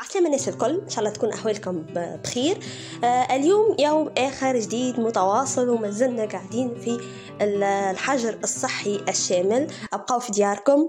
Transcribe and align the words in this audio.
عسلامة 0.00 0.26
الناس 0.26 0.48
الكل. 0.48 0.80
إن 0.80 0.88
شاء 0.88 0.98
الله 0.98 1.10
تكون 1.10 1.32
أحوالكم 1.32 1.82
بخير. 2.22 2.58
آه 3.04 3.36
اليوم 3.36 3.76
يوم 3.78 4.12
آخر 4.18 4.56
جديد 4.56 5.00
متواصل 5.00 5.68
وما 5.68 5.90
زلنا 5.90 6.24
قاعدين 6.24 6.74
في 6.74 7.00
الحجر 7.40 8.38
الصحي 8.44 9.04
الشامل. 9.08 9.72
أبقوا 9.92 10.18
في 10.18 10.32
دياركم. 10.32 10.88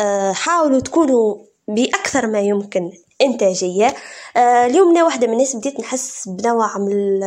آه 0.00 0.32
حاولوا 0.32 0.80
تكونوا 0.80 1.44
بأكثر 1.68 2.26
ما 2.26 2.40
يمكن 2.40 2.92
إنتاجية. 3.22 3.94
آه 4.36 4.66
اليوم 4.66 4.90
أنا 4.90 5.04
واحدة 5.04 5.26
من 5.26 5.32
الناس 5.32 5.56
بديت 5.56 5.80
نحس 5.80 6.28
بنوع 6.28 6.78
من 6.78 7.22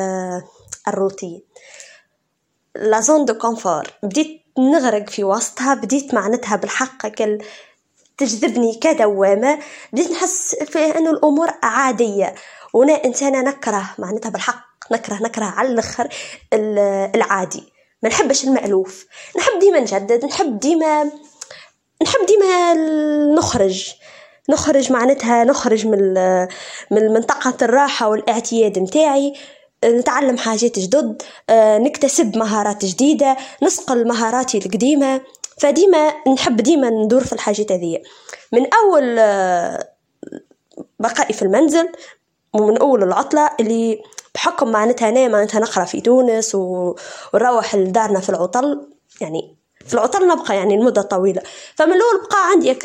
الروتين. 0.88 1.42
la 2.76 3.00
zone 3.00 3.26
de 3.26 3.34
confort. 3.34 3.84
بديت 4.04 4.42
نغرق 4.60 5.10
في 5.10 5.24
وسطها. 5.24 5.74
بديت 5.74 6.14
معناتها 6.14 6.56
بالحق 6.56 7.08
كل 7.08 7.38
تجذبني 8.20 8.76
كدوامة 8.76 9.60
بديت 9.94 10.12
نحس 10.12 10.56
في 10.56 10.98
أنه 10.98 11.12
الأمور 11.12 11.50
عادية. 11.64 12.36
وأنا 12.74 12.94
إنسانة 13.06 13.42
نكرة 13.42 13.90
معناتها 14.00 14.30
بالحق 14.30 14.66
نكرة 14.92 15.20
نكرة 15.24 15.46
على 15.46 15.68
الآخر 15.70 16.08
العادي. 17.16 17.64
ما 18.04 18.10
نحبش 18.10 18.44
المألوف. 18.44 19.06
نحب 19.38 19.60
ديما 19.60 19.80
نجدد 19.80 20.26
نحب 20.26 20.60
ديما 20.60 21.04
نحب 22.04 22.26
ديما 22.28 22.74
نخرج. 23.36 23.94
نخرج 24.50 24.92
معناتها 24.92 25.44
نخرج 25.44 25.88
من 25.88 26.14
من 26.92 27.14
منطقة 27.14 27.58
الراحة 27.62 28.08
والاعتياد 28.10 28.80
متاعي. 28.80 29.34
نتعلم 29.86 30.38
حاجات 30.38 30.80
جدد 30.80 31.22
نكتسب 31.52 32.38
مهارات 32.38 32.86
جديدة 32.86 33.38
نصقل 33.64 34.08
مهاراتي 34.08 34.58
القديمة. 34.58 35.22
فديما 35.60 36.14
نحب 36.34 36.56
ديما 36.58 36.90
ندور 36.90 37.24
في 37.24 37.34
الحاجات 37.34 37.72
هذيا. 37.72 38.02
من 38.54 38.68
أول 38.74 39.16
بقائي 41.00 41.34
في 41.34 41.42
المنزل 41.42 41.90
ومن 42.54 42.78
أول 42.78 43.04
العطلة 43.04 43.50
اللي 43.60 44.02
بحكم 44.36 44.72
معناتها 44.72 45.10
أنا 45.10 45.28
معناتها 45.28 45.60
نقرأ 45.60 45.86
في 45.86 46.02
تونس 46.02 46.56
ونروح 46.56 47.76
لدارنا 47.76 48.20
في 48.20 48.30
العطل 48.30 48.88
يعني 49.22 49.56
في 49.88 49.94
العطل 49.94 50.28
نبقى 50.28 50.56
يعني 50.56 50.78
لمدة 50.78 51.02
طويلة. 51.02 51.42
فمن 51.76 51.94
الأول 51.94 52.28
بقى 52.30 52.50
عندي 52.52 52.78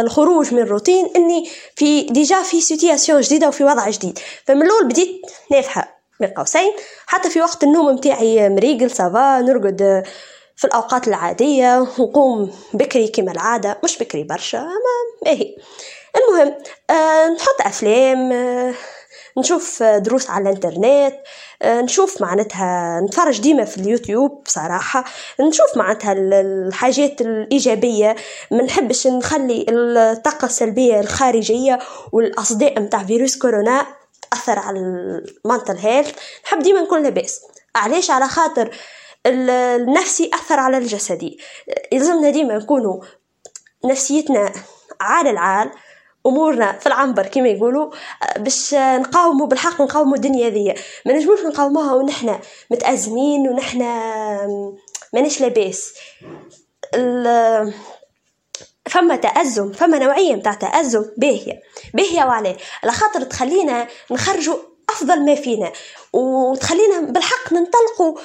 الخروج 0.00 0.54
من 0.54 0.62
الروتين 0.62 1.10
إني 1.16 1.48
في 1.76 2.02
déjà 2.02 2.42
في 2.42 2.60
situation 2.60 3.20
جديدة 3.20 3.48
وفي 3.48 3.64
وضع 3.64 3.88
جديد. 3.90 4.18
فمن 4.46 4.62
الأول 4.62 4.84
بديت 4.88 5.20
نافحة 5.50 6.00
بين 6.20 6.30
قوسين. 6.30 6.72
حتى 7.06 7.30
في 7.30 7.40
وقت 7.40 7.64
النوم 7.64 7.86
متاعي 7.94 8.48
مريقل 8.48 8.90
سافا 8.90 9.40
نرقد 9.40 10.02
في 10.58 10.64
الأوقات 10.64 11.08
العادية 11.08 11.78
نقوم 11.98 12.50
بكري 12.74 13.08
كما 13.08 13.32
العادة 13.32 13.78
مش 13.84 13.98
بكري 13.98 14.24
برشا 14.24 14.58
أما 14.58 14.70
باهي 15.24 15.56
المهم 16.16 16.54
آه 16.90 17.28
نحط 17.28 17.60
أفلام 17.60 18.32
آه 18.32 18.74
نشوف 19.38 19.82
دروس 19.82 20.30
على 20.30 20.50
الإنترنت 20.50 21.14
آه 21.62 21.80
نشوف 21.80 22.22
معناتها 22.22 23.00
نتفرج 23.00 23.40
ديما 23.40 23.64
في 23.64 23.78
اليوتيوب 23.78 24.42
بصراحة 24.44 25.04
نشوف 25.40 25.76
معناتها 25.76 26.12
الحاجات 26.12 27.20
الإيجابية 27.20 28.16
ما 28.50 28.62
نحبش 28.62 29.06
نخلي 29.06 29.66
الطاقة 29.68 30.46
السلبية 30.46 31.00
الخارجية 31.00 31.78
والأصداء 32.12 32.80
متاع 32.80 33.04
فيروس 33.04 33.38
كورونا 33.38 33.86
تأثر 34.30 34.58
على 34.58 34.78
ال 34.78 34.92
mental 34.92 35.76
health 35.76 36.14
نحب 36.44 36.58
ديما 36.62 36.80
نكون 36.80 37.02
لاباس. 37.02 37.40
علاش؟ 37.76 38.10
على 38.10 38.28
خاطر 38.28 38.70
النفسي 39.28 40.30
أثر 40.34 40.60
على 40.60 40.78
الجسدي. 40.78 41.38
يلزمنا 41.92 42.30
ديما 42.30 42.58
نكونوا 42.58 43.00
نفسيتنا 43.84 44.52
عال 45.00 45.26
العال 45.26 45.70
أمورنا 46.26 46.78
في 46.78 46.86
العنبر 46.86 47.26
كما 47.26 47.48
يقولوا 47.48 47.90
باش 48.36 48.74
نقاوموا 48.74 49.46
بالحق 49.46 49.82
نقاوموا 49.82 50.16
الدنيا 50.16 50.48
ذي 50.48 50.74
ما 51.06 51.12
نجموش 51.12 51.40
نقاوموها 51.40 51.94
ونحنا 51.94 52.40
متأزمين 52.70 53.48
ونحنا 53.48 53.88
مانيش 55.12 55.40
لاباس. 55.40 55.94
فما 58.88 59.16
تأزم 59.16 59.72
فما 59.72 59.98
نوعية 59.98 60.34
متاع 60.34 60.54
تأزم 60.54 61.04
باهية 61.16 61.62
باهية 61.94 62.24
وعليه. 62.24 62.56
على 62.82 62.92
خاطر 62.92 63.22
تخلينا 63.22 63.86
نخرجوا 64.10 64.56
أفضل 64.90 65.24
ما 65.24 65.34
فينا 65.34 65.72
وتخلينا 66.12 67.00
بالحق 67.00 67.52
ننطلقوا 67.52 68.18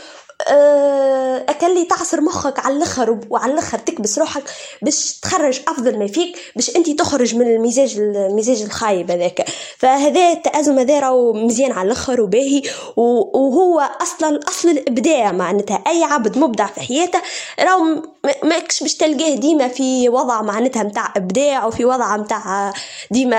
أكلي 1.49 1.85
تعصر 1.85 2.21
مخك 2.21 2.59
على 2.59 2.77
الأخر 2.77 3.19
وعلى 3.29 3.53
الأخر 3.53 3.77
تكبس 3.77 4.19
روحك 4.19 4.43
باش 4.81 5.19
تخرج 5.21 5.61
أفضل 5.67 5.99
ما 5.99 6.07
فيك 6.07 6.37
باش 6.55 6.75
انت 6.75 6.89
تخرج 6.89 7.35
من 7.35 7.55
المزاج 7.55 7.97
المزاج 7.97 8.61
الخايب 8.61 9.11
هذاك. 9.11 9.45
فهذا 9.77 10.31
التأزم 10.31 10.79
هذا 10.79 10.99
راهو 10.99 11.33
مزيان 11.33 11.71
على 11.71 11.85
الأخر 11.85 12.21
وباهي 12.21 12.61
وهو 12.97 13.89
أصلا 14.01 14.39
أصل 14.47 14.69
الإبداع 14.69 15.31
معناتها. 15.31 15.83
أي 15.87 16.03
عبد 16.03 16.37
مبدع 16.37 16.65
في 16.65 16.81
حياته 16.81 17.21
راهو 17.59 18.03
ماكش 18.43 18.83
باش 18.83 18.95
تلقاه 18.95 19.35
ديما 19.35 19.67
في 19.67 20.09
وضع 20.09 20.41
معناتها 20.41 20.83
متاع 20.83 21.13
إبداع 21.17 21.65
وفي 21.65 21.85
وضع 21.85 22.17
متاع 22.17 22.73
ديما 23.11 23.37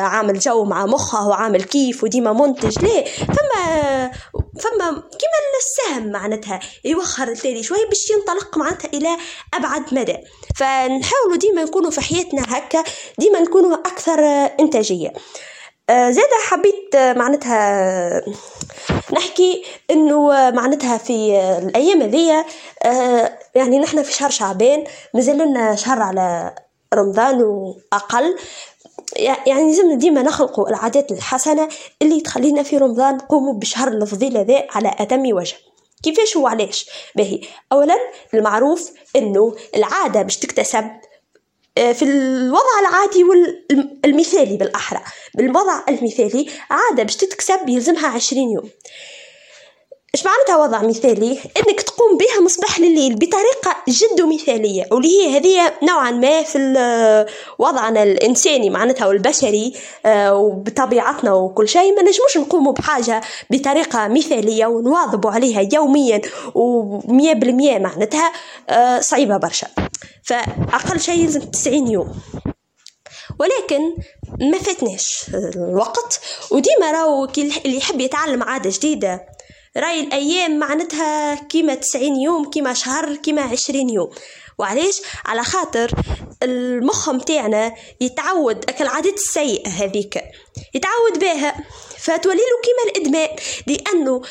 عامل 0.00 0.38
جو 0.38 0.64
مع 0.64 0.86
مخه 0.86 1.28
وعامل 1.28 1.62
كيف 1.62 2.04
وديما 2.04 2.32
منتج. 2.32 2.78
ليه 2.78 3.04
فما 3.04 4.10
فما 4.60 4.90
كيما 4.90 5.40
السهم 5.60 6.16
معناتها 6.24 6.60
يوخر 6.84 7.28
التالي 7.28 7.62
شوي 7.62 7.78
باش 7.88 8.10
ينطلق 8.10 8.58
معناتها 8.58 8.88
إلى 8.94 9.16
أبعد 9.54 9.94
مدى. 9.94 10.16
فنحاولوا 10.56 11.36
ديما 11.36 11.64
نكونوا 11.64 11.90
في 11.90 12.00
حياتنا 12.00 12.42
هكا 12.48 12.84
ديما 13.18 13.40
نكونوا 13.40 13.74
أكثر 13.74 14.20
إنتاجية. 14.60 15.12
آه، 15.90 16.10
زاد 16.10 16.28
حبيت 16.44 16.96
معناتها 16.96 18.22
نحكي 19.12 19.64
إنه 19.90 20.28
معناتها 20.50 20.98
في 20.98 21.38
الأيام 21.62 22.02
هذيا 22.02 22.44
آه، 22.84 23.38
يعني 23.54 23.78
نحن 23.78 24.02
في 24.02 24.12
شهر 24.12 24.30
شعبان 24.30 24.84
مازال 25.14 25.38
لنا 25.38 25.76
شهر 25.76 26.02
على 26.02 26.54
رمضان 26.94 27.42
وأقل. 27.42 28.36
يعني 29.16 29.66
لازمنا 29.66 29.94
ديما 29.94 30.22
نخلقوا 30.22 30.68
العادات 30.68 31.12
الحسنة 31.12 31.68
اللي 32.02 32.20
تخلينا 32.20 32.62
في 32.62 32.78
رمضان 32.78 33.16
نقوموا 33.16 33.54
بشهر 33.54 33.88
الفضيلة 33.88 34.42
ذا 34.42 34.66
على 34.70 34.94
أتم 34.98 35.22
وجه. 35.32 35.56
كيفاش 36.04 36.36
وعلاش 36.36 36.86
باهي. 37.16 37.40
أولا 37.72 37.96
المعروف 38.34 38.90
أنه 39.16 39.56
العادة 39.76 40.22
باش 40.22 40.36
تكتسب 40.36 40.90
آه، 41.78 41.92
في 41.92 42.04
الوضع 42.04 42.80
العادي 42.80 43.24
والمثالي 44.04 44.56
بالأحرى. 44.56 45.00
بالوضع 45.34 45.82
المثالي 45.88 46.50
عادة 46.70 47.02
باش 47.02 47.16
تتكسب 47.16 47.68
يلزمها 47.68 48.06
عشرين 48.08 48.50
يوم. 48.50 48.70
إيش 50.14 50.26
معناتها 50.26 50.56
وضع 50.56 50.82
مثالي 50.82 51.30
إنك 51.30 51.80
تقوم 51.80 52.16
بها 52.16 52.44
مصباح 52.44 52.80
لليل 52.80 53.14
بطريقة 53.14 53.76
جد 53.88 54.22
مثالية 54.22 54.86
واللي 54.90 55.08
هي 55.08 55.36
هذه 55.36 55.72
نوعا 55.82 56.10
ما 56.10 56.42
في 56.42 57.26
وضعنا 57.58 58.02
الإنساني 58.02 58.70
معناتها 58.70 59.06
والبشري 59.06 59.72
آه، 60.06 60.34
وبطبيعتنا 60.34 61.32
وكل 61.32 61.68
شيء 61.68 61.94
ما 61.96 62.02
نجموش 62.02 62.36
نقوموا 62.36 62.72
بحاجة 62.72 63.20
بطريقة 63.50 64.08
مثالية 64.08 64.66
ونواظبوا 64.66 65.30
عليها 65.30 65.68
يوميا 65.72 66.20
ومية 66.54 67.32
بالمية 67.32 67.78
معناتها 67.78 68.32
آه، 68.70 69.00
صعيبة 69.00 69.36
برشا. 69.36 69.66
فأقل 70.24 71.00
شيء 71.00 71.18
يلزم 71.18 71.40
90 71.40 71.90
يوم. 71.90 72.14
ولكن 73.38 73.80
ما 74.40 74.58
فاتناش 74.58 75.30
الوقت 75.56 76.20
وديما 76.50 76.90
راهو 76.92 77.24
اللي 77.38 77.76
يحب 77.76 78.00
يتعلم 78.00 78.42
عادة 78.42 78.70
جديدة 78.70 79.33
راي 79.76 80.00
الأيام 80.00 80.58
معناتها 80.58 81.34
كيما 81.34 81.74
تسعين 81.74 82.16
يوم 82.16 82.50
كيما 82.50 82.74
شهر 82.74 83.16
كيما 83.16 83.42
عشرين 83.42 83.90
يوم. 83.90 84.10
وعلاش؟ 84.58 85.02
على 85.24 85.44
خاطر 85.44 85.90
المخ 86.42 87.10
متاعنا 87.10 87.74
يتعود 88.00 88.64
أكل 88.68 88.84
العادات 88.84 89.14
السيئة 89.14 89.68
هذيك. 89.68 90.22
يتعود 90.74 91.18
بها. 91.18 91.64
فتولي 91.98 92.36
له 92.36 92.60
كيما 92.62 92.92
الإدمان 92.92 93.28
لأنه 93.66 94.22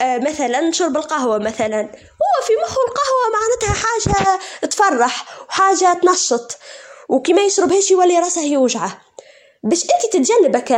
آه 0.00 0.18
مثلا 0.18 0.72
شرب 0.72 0.96
القهوة 0.96 1.38
مثلا. 1.38 1.80
هو 1.82 2.46
في 2.46 2.52
مخه 2.64 2.80
القهوة 2.88 3.26
معناتها 3.32 3.86
حاجة 3.86 4.40
تفرح 4.68 5.44
وحاجة 5.48 6.00
تنشط. 6.02 6.58
وكما 7.08 7.42
يشربهاش 7.42 7.90
يولي 7.90 8.18
راسه 8.18 8.42
يوجعه. 8.44 9.00
باش 9.62 9.84
انت 9.84 10.12
تتجنبك 10.12 10.72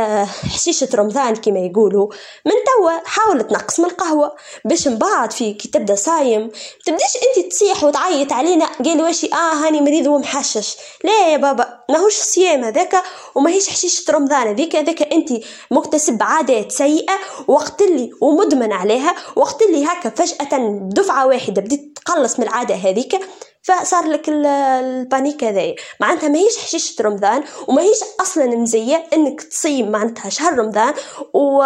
حشيشة 0.53 0.87
رمضان 0.95 1.35
كما 1.35 1.59
يقولوا 1.59 2.07
من 2.45 2.51
توا 2.51 2.91
حاول 3.05 3.41
تنقص 3.41 3.79
من 3.79 3.85
القهوة 3.85 4.35
باش 4.65 4.87
من 4.87 4.97
بعد 4.97 5.31
في 5.31 5.53
كي 5.53 5.67
تبدأ 5.67 5.95
صايم 5.95 6.51
تبديش 6.85 7.17
انت 7.37 7.51
تصيح 7.51 7.83
وتعيط 7.83 8.33
علينا 8.33 8.65
قال 8.65 9.01
واشي 9.01 9.33
آه 9.33 9.53
هاني 9.53 9.81
مريض 9.81 10.07
ومحشش. 10.07 10.77
لا 11.03 11.31
يا 11.31 11.37
بابا 11.37 11.79
ماهوش 11.89 12.13
صيام 12.13 12.63
هذاك 12.63 13.03
وماهيش 13.35 13.69
حشيشة 13.69 14.13
رمضان 14.13 14.47
هذيك 14.47 14.75
هذاك 14.75 15.13
انت 15.13 15.29
مكتسب 15.71 16.23
عادات 16.23 16.71
سيئة 16.71 17.13
وقت 17.47 17.81
اللي 17.81 18.11
ومدمن 18.21 18.71
عليها 18.71 19.15
وقت 19.35 19.61
اللي 19.61 19.85
هكا 19.85 20.09
فجأة 20.09 20.79
دفعة 20.81 21.27
واحدة 21.27 21.61
بديت 21.61 21.99
تقلص 22.05 22.39
من 22.39 22.47
العادة 22.47 22.75
هذيك. 22.75 23.19
فصار 23.63 24.07
لك 24.07 24.29
البانيك 24.29 25.43
هذايا 25.43 25.75
معناتها 25.99 26.29
ماهيش 26.29 26.57
حشيشة 26.57 27.03
رمضان 27.03 27.43
وماهيش 27.67 27.97
أصلا 28.21 28.45
مزية 28.45 29.05
إنك 29.13 29.41
تصيم 29.41 29.91
معناتها 29.91 30.29
شهر 30.29 30.57
رمضان 30.57 30.93
و... 31.33 31.63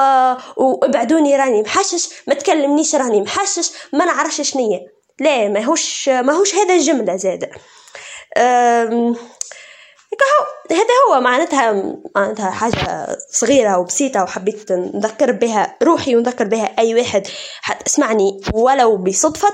وابعدوني 0.57 1.35
راني 1.35 1.61
محشش 1.61 2.09
ما 2.27 2.33
تكلمنيش 2.33 2.95
راني 2.95 3.21
محشش 3.21 3.71
ما 3.93 4.05
نعرفش 4.05 4.41
شنية. 4.41 4.79
لا 5.19 5.47
ماهوش 5.47 6.09
ماهوش 6.09 6.55
هذا 6.55 6.73
الجملة 6.73 7.15
زاد 7.15 7.49
أم... 8.37 9.15
هذا 10.71 10.93
هو 11.09 11.21
معناتها 11.21 11.95
معناتها 12.15 12.51
حاجة 12.51 13.17
صغيرة 13.31 13.77
وبسيطة 13.77 14.23
وحبيت 14.23 14.71
نذكر 14.71 15.31
بها 15.31 15.77
روحي 15.83 16.15
ونذكر 16.15 16.47
بها 16.47 16.79
أي 16.79 16.95
واحد 16.95 17.27
حتى 17.61 17.85
اسمعني 17.87 18.41
ولو 18.53 18.97
بصدفة 18.97 19.53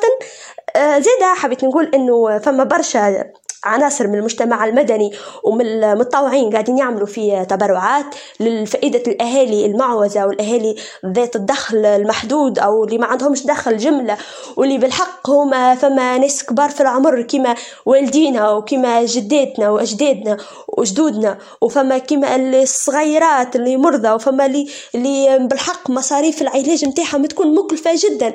آه، 0.76 1.00
زيدا 1.00 1.34
حبيت 1.36 1.64
نقول 1.64 1.92
إنه 1.96 2.40
فما 2.40 2.64
برشا 2.64 3.32
عناصر 3.64 4.08
من 4.08 4.16
المجتمع 4.16 4.66
المدني 4.66 5.12
ومن 5.44 5.66
المتطوعين 5.66 6.52
قاعدين 6.52 6.78
يعملوا 6.78 7.08
في 7.08 7.46
تبرعات 7.50 8.06
لفائدة 8.40 9.04
الأهالي 9.08 9.66
المعوزة 9.66 10.26
والأهالي 10.26 10.76
ذات 11.06 11.36
الدخل 11.36 11.86
المحدود 11.86 12.60
أو 12.60 12.84
اللي 12.84 12.98
ما 12.98 13.06
عندهمش 13.06 13.46
دخل 13.46 13.78
جملة 13.78 14.18
واللي 14.58 14.78
بالحق 14.78 15.30
هما 15.30 15.76
فما 15.76 16.18
ناس 16.18 16.44
كبار 16.46 16.70
في 16.70 16.82
العمر 16.82 17.22
كيما 17.22 17.56
والدينا 17.86 18.52
وكيما 18.52 19.06
جداتنا 19.06 19.70
وأجدادنا 19.70 20.38
وجدودنا 20.68 21.38
وفما 21.62 21.98
كيما 21.98 22.36
الصغيرات 22.36 23.56
اللي 23.56 23.78
مرضى 23.78 24.12
وفما 24.12 24.46
اللي 24.46 24.68
اللي 24.96 25.48
بالحق 25.48 25.90
مصاريف 25.90 26.42
العلاج 26.42 26.86
نتاعهم 26.86 27.26
تكون 27.26 27.56
مكلفة 27.56 27.92
جدا. 27.96 28.34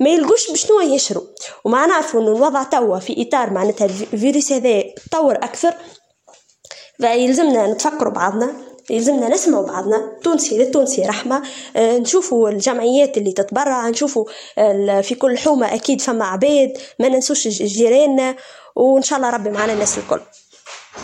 ما 0.00 0.10
يلقوش 0.10 0.50
بشنو 0.50 0.80
يشرو 0.80 1.22
وما 1.64 1.86
نعرفوا 1.86 2.20
انه 2.20 2.28
الوضع 2.28 2.62
توا 2.62 2.98
في 2.98 3.22
إطار 3.22 3.50
معناتها 3.50 3.84
الفيروس 3.84 4.52
هذا 4.52 4.67
تطور 5.10 5.34
أكثر. 5.34 5.74
فيلزمنا 7.00 7.72
نتفكروا 7.72 8.12
بعضنا 8.12 8.52
يلزمنا 8.90 9.28
نسمعوا 9.28 9.66
بعضنا. 9.66 10.12
تونسي 10.24 10.58
للتونسي 10.58 11.02
رحمة. 11.02 11.42
آه، 11.76 11.98
نشوفوا 11.98 12.50
الجمعيات 12.50 13.16
اللي 13.16 13.32
تتبرع 13.32 13.88
نشوفوا 13.88 14.24
في 15.02 15.14
كل 15.18 15.38
حومة 15.38 15.74
أكيد 15.74 16.00
فما 16.00 16.24
عباد. 16.24 16.78
ما 16.98 17.08
ننسوش 17.08 17.48
جيراننا 17.48 18.36
وإن 18.76 19.02
شاء 19.02 19.18
الله 19.18 19.30
ربي 19.30 19.50
معنا 19.50 19.72
الناس 19.72 19.98
الكل. 19.98 20.20